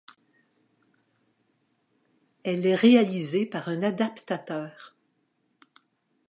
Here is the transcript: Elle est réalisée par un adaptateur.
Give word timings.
Elle 2.41 2.65
est 2.65 2.73
réalisée 2.73 3.45
par 3.45 3.69
un 3.69 3.83
adaptateur. 3.83 4.95